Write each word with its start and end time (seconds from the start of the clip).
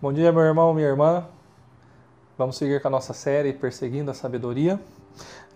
Bom 0.00 0.12
dia, 0.12 0.30
meu 0.30 0.42
irmão, 0.42 0.72
minha 0.72 0.86
irmã. 0.86 1.26
Vamos 2.38 2.56
seguir 2.56 2.80
com 2.80 2.86
a 2.86 2.90
nossa 2.90 3.12
série 3.12 3.52
Perseguindo 3.52 4.12
a 4.12 4.14
Sabedoria. 4.14 4.80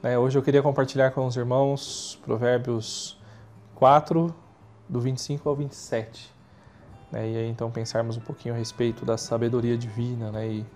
É, 0.02 0.18
hoje 0.18 0.36
eu 0.36 0.42
queria 0.42 0.60
compartilhar 0.60 1.12
com 1.12 1.24
os 1.24 1.36
irmãos 1.36 2.18
Provérbios 2.24 3.16
4, 3.76 4.34
do 4.88 4.98
25 4.98 5.48
ao 5.48 5.54
27. 5.54 6.28
Né, 7.12 7.30
e 7.30 7.36
aí 7.36 7.48
então 7.48 7.70
pensarmos 7.70 8.16
um 8.16 8.20
pouquinho 8.20 8.52
a 8.52 8.58
respeito 8.58 9.04
da 9.04 9.16
sabedoria 9.16 9.78
divina 9.78 10.32
né, 10.32 10.48
e 10.48 10.66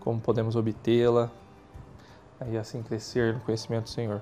como 0.00 0.20
podemos 0.20 0.56
obtê-la 0.56 1.30
e 2.48 2.58
assim 2.58 2.82
crescer 2.82 3.32
no 3.32 3.38
conhecimento 3.42 3.84
do 3.84 3.90
Senhor. 3.90 4.20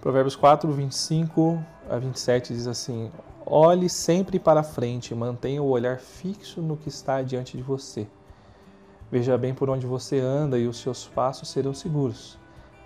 Provérbios 0.00 0.34
4, 0.34 0.72
25 0.72 1.64
a 1.88 1.98
27 1.98 2.52
diz 2.52 2.66
assim: 2.66 3.12
Olhe 3.50 3.88
sempre 3.88 4.38
para 4.38 4.62
frente, 4.62 5.14
mantenha 5.14 5.62
o 5.62 5.70
olhar 5.70 5.98
fixo 5.98 6.60
no 6.60 6.76
que 6.76 6.90
está 6.90 7.22
diante 7.22 7.56
de 7.56 7.62
você. 7.62 8.06
Veja 9.10 9.38
bem 9.38 9.54
por 9.54 9.70
onde 9.70 9.86
você 9.86 10.20
anda 10.20 10.58
e 10.58 10.68
os 10.68 10.78
seus 10.78 11.06
passos 11.06 11.48
serão 11.48 11.72
seguros. 11.72 12.38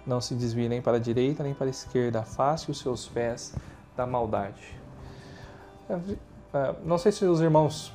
Não 0.07 0.21
se 0.21 0.37
desvie 0.37 0.69
nem 0.69 0.81
para 0.81 0.99
a 0.99 1.01
direita 1.01 1.43
nem 1.43 1.53
para 1.53 1.67
a 1.67 1.71
esquerda, 1.71 2.21
afaste 2.21 2.71
os 2.71 2.79
seus 2.79 3.09
pés 3.09 3.57
da 3.97 4.07
maldade. 4.07 4.81
É, 5.91 5.95
é, 6.55 6.75
não 6.85 6.97
sei 6.97 7.11
se 7.11 7.25
os 7.25 7.41
irmãos 7.41 7.93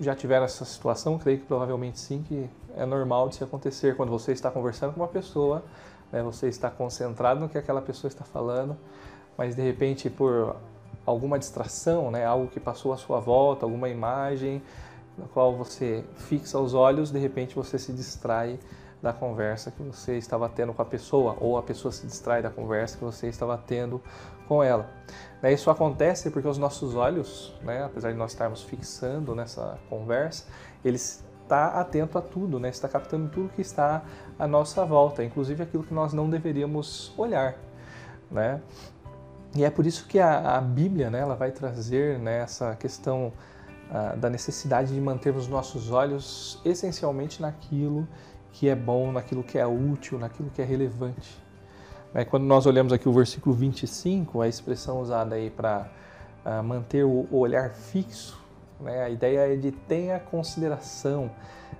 já 0.00 0.12
tiveram 0.12 0.46
essa 0.46 0.64
situação, 0.64 1.16
creio 1.16 1.38
que 1.38 1.46
provavelmente 1.46 2.00
sim, 2.00 2.24
que 2.24 2.50
é 2.74 2.84
normal 2.84 3.28
de 3.28 3.36
se 3.36 3.44
acontecer 3.44 3.96
quando 3.96 4.10
você 4.10 4.32
está 4.32 4.50
conversando 4.50 4.94
com 4.94 5.00
uma 5.00 5.06
pessoa, 5.06 5.62
né, 6.10 6.24
você 6.24 6.48
está 6.48 6.70
concentrado 6.70 7.38
no 7.38 7.48
que 7.48 7.56
aquela 7.56 7.80
pessoa 7.80 8.08
está 8.08 8.24
falando, 8.24 8.76
mas 9.38 9.54
de 9.54 9.62
repente 9.62 10.10
por 10.10 10.56
alguma 11.04 11.38
distração, 11.38 12.10
né, 12.10 12.24
algo 12.24 12.48
que 12.48 12.60
passou 12.60 12.92
à 12.92 12.96
sua 12.96 13.20
volta, 13.20 13.64
alguma 13.64 13.88
imagem 13.88 14.62
na 15.16 15.26
qual 15.26 15.56
você 15.56 16.04
fixa 16.16 16.58
os 16.58 16.72
olhos, 16.72 17.10
de 17.10 17.18
repente 17.18 17.54
você 17.54 17.78
se 17.78 17.92
distrai 17.92 18.58
da 19.02 19.12
conversa 19.12 19.70
que 19.70 19.82
você 19.82 20.18
estava 20.18 20.48
tendo 20.48 20.74
com 20.74 20.82
a 20.82 20.84
pessoa, 20.84 21.36
ou 21.40 21.56
a 21.56 21.62
pessoa 21.62 21.90
se 21.90 22.06
distrai 22.06 22.42
da 22.42 22.50
conversa 22.50 22.98
que 22.98 23.04
você 23.04 23.28
estava 23.28 23.56
tendo 23.56 24.00
com 24.46 24.62
ela. 24.62 24.90
Isso 25.42 25.70
acontece 25.70 26.30
porque 26.30 26.46
os 26.46 26.58
nossos 26.58 26.94
olhos, 26.94 27.54
né, 27.62 27.82
apesar 27.82 28.12
de 28.12 28.18
nós 28.18 28.32
estarmos 28.32 28.62
fixando 28.62 29.34
nessa 29.34 29.78
conversa, 29.88 30.46
eles 30.84 31.24
está 31.50 31.80
atento 31.80 32.16
a 32.16 32.22
tudo, 32.22 32.60
né? 32.60 32.68
está 32.68 32.88
captando 32.88 33.28
tudo 33.28 33.48
que 33.48 33.60
está 33.60 34.04
à 34.38 34.46
nossa 34.46 34.84
volta, 34.84 35.24
inclusive 35.24 35.60
aquilo 35.64 35.82
que 35.82 35.92
nós 35.92 36.12
não 36.12 36.30
deveríamos 36.30 37.12
olhar. 37.18 37.56
Né? 38.30 38.62
E 39.54 39.64
é 39.64 39.70
por 39.70 39.84
isso 39.84 40.06
que 40.06 40.18
a, 40.18 40.56
a 40.56 40.60
Bíblia 40.60 41.10
né, 41.10 41.18
ela 41.18 41.34
vai 41.34 41.50
trazer 41.50 42.18
né, 42.18 42.38
essa 42.38 42.76
questão 42.76 43.32
uh, 43.90 44.16
da 44.16 44.30
necessidade 44.30 44.94
de 44.94 45.00
mantermos 45.00 45.48
nossos 45.48 45.90
olhos 45.90 46.60
essencialmente 46.64 47.42
naquilo 47.42 48.06
que 48.52 48.68
é 48.68 48.76
bom, 48.76 49.10
naquilo 49.10 49.42
que 49.42 49.58
é 49.58 49.66
útil, 49.66 50.18
naquilo 50.18 50.50
que 50.50 50.62
é 50.62 50.64
relevante. 50.64 51.36
Né, 52.14 52.24
quando 52.24 52.44
nós 52.44 52.64
olhamos 52.64 52.92
aqui 52.92 53.08
o 53.08 53.12
versículo 53.12 53.54
25, 53.54 54.40
a 54.40 54.48
expressão 54.48 55.00
usada 55.00 55.34
aí 55.34 55.50
para 55.50 55.90
uh, 56.44 56.62
manter 56.62 57.04
o, 57.04 57.26
o 57.28 57.38
olhar 57.38 57.70
fixo, 57.70 58.40
né, 58.80 59.02
a 59.02 59.10
ideia 59.10 59.52
é 59.52 59.56
de 59.56 59.72
tenha 59.72 60.20
consideração, 60.20 61.28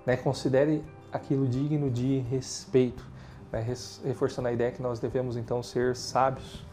né, 0.05 0.17
considere 0.17 0.85
aquilo 1.13 1.47
digno 1.47 1.89
de 1.89 2.19
respeito, 2.31 3.07
né, 3.53 3.65
reforçando 4.05 4.49
a 4.49 4.53
ideia 4.53 4.73
que 4.73 4.83
nós 4.83 4.99
devemos 4.99 5.37
então 5.37 5.63
ser 5.63 5.95
sábios 5.95 6.69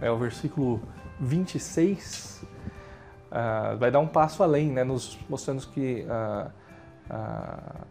é, 0.00 0.10
o 0.10 0.16
versículo 0.16 0.80
26 1.20 2.42
uh, 2.42 2.46
ah, 3.30 3.76
vai 3.78 3.90
dar 3.90 4.00
um 4.00 4.06
passo 4.06 4.42
além, 4.42 4.70
né, 4.70 4.84
nos 4.84 5.18
mostrando 5.28 5.66
que 5.68 6.06
uh, 6.06 6.50
uh, 7.10 7.86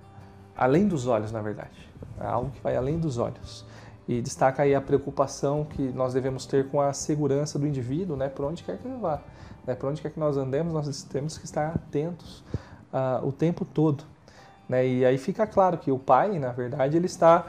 além 0.55 0.87
dos 0.87 1.07
olhos, 1.07 1.31
na 1.31 1.41
verdade, 1.41 1.89
é 2.19 2.25
algo 2.25 2.51
que 2.51 2.61
vai 2.61 2.75
além 2.75 2.99
dos 2.99 3.17
olhos. 3.17 3.65
E 4.07 4.21
destaca 4.21 4.63
aí 4.63 4.75
a 4.75 4.81
preocupação 4.81 5.65
que 5.65 5.81
nós 5.81 6.13
devemos 6.13 6.45
ter 6.45 6.69
com 6.69 6.79
a 6.79 6.93
segurança 6.93 7.57
do 7.57 7.65
indivíduo, 7.65 8.15
né, 8.15 8.29
por 8.29 8.45
onde 8.45 8.63
quer 8.63 8.77
que 8.77 8.87
ele 8.87 8.97
vá, 8.97 9.19
né, 9.65 9.73
por 9.73 9.89
onde 9.89 10.01
quer 10.01 10.11
que 10.11 10.19
nós 10.19 10.37
andemos, 10.37 10.73
nós 10.73 11.03
temos 11.03 11.37
que 11.37 11.45
estar 11.45 11.69
atentos 11.69 12.43
o 13.23 13.31
tempo 13.31 13.65
todo. 13.65 14.05
Né, 14.69 14.87
e 14.87 15.05
aí 15.05 15.17
fica 15.17 15.45
claro 15.45 15.77
que 15.77 15.91
o 15.91 15.99
pai, 15.99 16.39
na 16.39 16.51
verdade, 16.51 16.95
ele 16.95 17.07
está 17.07 17.45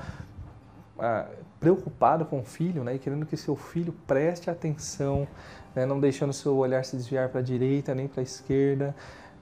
preocupado 1.67 2.25
com 2.25 2.39
o 2.39 2.45
filho, 2.45 2.85
né, 2.85 2.95
e 2.95 2.99
querendo 3.01 3.27
que 3.27 3.37
seu 3.37 3.57
filho 3.57 3.93
preste 4.07 4.49
atenção, 4.49 5.27
né, 5.75 5.85
não 5.85 5.99
deixando 5.99 6.33
seu 6.33 6.57
olhar 6.57 6.85
se 6.85 6.97
desviar 6.97 7.29
para 7.29 7.41
a 7.41 7.43
direita 7.43 7.93
nem 7.93 8.07
para 8.07 8.21
a 8.21 8.23
esquerda, 8.23 8.95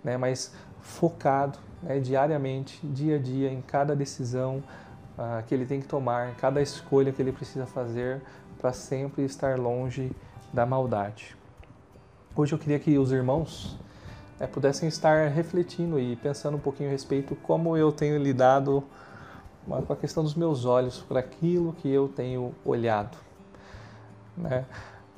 né, 0.02 0.16
mas 0.16 0.54
focado 0.80 1.58
né, 1.82 2.00
diariamente, 2.00 2.80
dia 2.82 3.16
a 3.16 3.18
dia, 3.18 3.52
em 3.52 3.60
cada 3.60 3.94
decisão 3.94 4.62
uh, 5.18 5.42
que 5.46 5.54
ele 5.54 5.66
tem 5.66 5.82
que 5.82 5.86
tomar, 5.86 6.30
em 6.30 6.34
cada 6.36 6.62
escolha 6.62 7.12
que 7.12 7.20
ele 7.20 7.30
precisa 7.30 7.66
fazer 7.66 8.22
para 8.58 8.72
sempre 8.72 9.22
estar 9.22 9.58
longe 9.58 10.10
da 10.50 10.64
maldade. 10.64 11.36
Hoje 12.34 12.54
eu 12.54 12.58
queria 12.58 12.78
que 12.78 12.96
os 12.96 13.12
irmãos 13.12 13.78
né, 14.40 14.46
pudessem 14.46 14.88
estar 14.88 15.28
refletindo 15.28 16.00
e 16.00 16.16
pensando 16.16 16.56
um 16.56 16.60
pouquinho 16.60 16.88
a 16.88 16.92
respeito 16.92 17.36
como 17.36 17.76
eu 17.76 17.92
tenho 17.92 18.16
lidado 18.16 18.82
com 18.82 18.86
a 19.70 19.96
questão 19.96 20.22
dos 20.22 20.34
meus 20.34 20.64
olhos 20.64 21.00
para 21.00 21.20
aquilo 21.20 21.72
que 21.74 21.88
eu 21.88 22.08
tenho 22.08 22.54
olhado. 22.64 23.16
Né? 24.36 24.64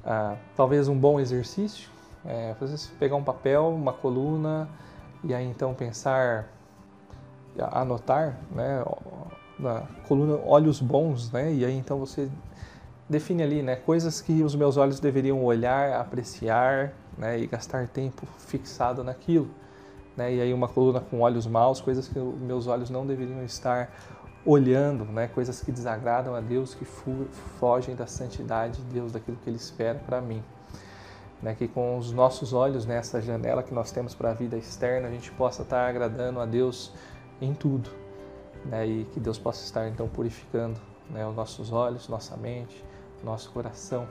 Ah, 0.05 0.37
talvez 0.55 0.87
um 0.89 0.97
bom 0.97 1.19
exercício 1.19 1.91
é 2.25 2.55
você 2.61 2.89
pegar 2.99 3.17
um 3.17 3.25
papel, 3.25 3.69
uma 3.69 3.93
coluna 3.93 4.69
e 5.25 5.34
aí 5.34 5.45
então 5.45 5.75
pensar, 5.75 6.49
anotar, 7.73 8.39
né, 8.51 8.84
na 9.59 9.83
coluna 10.07 10.39
olhos 10.45 10.81
bons, 10.81 11.33
né, 11.33 11.53
e 11.53 11.65
aí 11.65 11.77
então 11.77 11.99
você 11.99 12.28
define 13.09 13.43
ali, 13.43 13.63
né, 13.63 13.77
coisas 13.77 14.21
que 14.21 14.43
os 14.43 14.55
meus 14.55 14.77
olhos 14.77 15.01
deveriam 15.01 15.43
olhar, 15.45 16.01
apreciar, 16.01 16.93
né, 17.17 17.39
e 17.39 17.47
gastar 17.47 17.89
tempo 17.89 18.27
fixado 18.39 19.03
naquilo, 19.03 19.49
né, 20.17 20.34
e 20.34 20.41
aí 20.41 20.53
uma 20.53 20.69
coluna 20.69 21.01
com 21.01 21.21
olhos 21.21 21.47
maus, 21.47 21.81
coisas 21.81 22.07
que 22.09 22.19
meus 22.19 22.67
olhos 22.67 22.91
não 22.91 23.07
deveriam 23.07 23.43
estar 23.45 23.91
olhando 24.47 25.05
né, 25.05 25.27
coisas 25.27 25.61
que 25.61 25.73
desagradam 25.73 26.34
a 26.34 26.41
Deus, 26.41 26.73
que 26.73 26.84
fogem 27.59 27.97
da 27.97 28.07
santidade 28.07 28.81
de 28.81 28.95
Deus, 28.95 29.11
daquilo 29.11 29.37
que 29.43 29.51
Ele 29.51 29.57
espera 29.57 29.99
para 29.99 30.21
mim. 30.21 30.43
Né, 31.43 31.55
que 31.55 31.69
com 31.69 31.99
os 31.99 32.12
nossos 32.12 32.53
olhos 32.53 32.87
nessa 32.87 33.21
janela 33.21 33.62
que 33.62 33.75
nós 33.75 33.91
temos 33.91 34.15
para 34.15 34.31
a 34.31 34.34
vida 34.34 34.57
externa, 34.57 35.09
a 35.09 35.11
gente 35.11 35.31
possa 35.33 35.62
estar 35.62 35.87
agradando 35.87 36.41
a 36.41 36.47
Deus 36.47 36.93
em 37.41 37.53
tudo. 37.53 37.91
Né, 38.65 38.87
e 38.87 39.05
que 39.12 39.19
Deus 39.19 39.37
possa 39.37 39.65
estar 39.65 39.89
então 39.89 40.09
purificando 40.09 40.81
né, 41.11 41.27
os 41.27 41.34
nossos 41.34 41.73
olhos, 41.73 42.09
nossa 42.09 42.37
mente, 42.37 42.84
nosso 43.25 43.51
coração. 43.51 44.07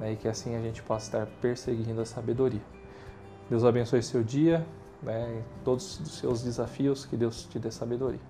Né, 0.00 0.12
e 0.12 0.16
que 0.16 0.26
assim 0.26 0.56
a 0.56 0.60
gente 0.60 0.82
possa 0.82 1.06
estar 1.06 1.26
perseguindo 1.40 2.00
a 2.00 2.04
sabedoria. 2.04 2.62
Deus 3.48 3.64
abençoe 3.64 4.02
seu 4.02 4.22
dia, 4.22 4.66
né, 5.02 5.42
todos 5.64 6.00
os 6.00 6.18
seus 6.18 6.42
desafios, 6.42 7.06
que 7.06 7.16
Deus 7.16 7.44
te 7.44 7.58
dê 7.58 7.70
sabedoria. 7.70 8.20